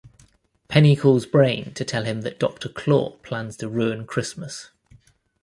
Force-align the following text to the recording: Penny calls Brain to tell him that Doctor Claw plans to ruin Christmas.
Penny 0.67 0.95
calls 0.95 1.27
Brain 1.27 1.75
to 1.75 1.85
tell 1.85 2.05
him 2.05 2.21
that 2.21 2.39
Doctor 2.39 2.67
Claw 2.69 3.17
plans 3.21 3.55
to 3.57 3.69
ruin 3.69 4.07
Christmas. 4.07 4.71